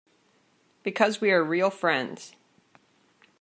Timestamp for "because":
0.81-1.21